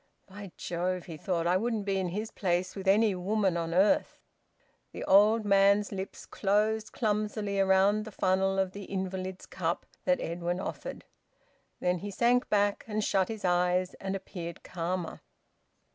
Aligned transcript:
"By 0.25 0.51
Jove!" 0.57 1.05
he 1.05 1.15
thought, 1.15 1.45
"I 1.45 1.57
wouldn't 1.57 1.85
be 1.85 1.99
in 1.99 2.07
his 2.07 2.31
place 2.31 2.75
with 2.75 2.87
any 2.87 3.13
woman 3.13 3.55
on 3.55 3.71
earth!" 3.71 4.19
The 4.93 5.03
old 5.03 5.45
man's 5.45 5.91
lips 5.91 6.25
closed 6.25 6.91
clumsily 6.91 7.59
round 7.59 8.05
the 8.05 8.11
funnel 8.11 8.57
of 8.57 8.71
the 8.71 8.85
invalid's 8.85 9.45
cup 9.45 9.85
that 10.05 10.19
Edwin 10.19 10.59
offered. 10.59 11.05
Then 11.81 11.99
he 11.99 12.09
sank 12.09 12.49
back, 12.49 12.83
and 12.87 13.03
shut 13.03 13.27
his 13.27 13.45
eyes, 13.45 13.93
and 14.01 14.15
appeared 14.15 14.63
calmer. 14.63 15.21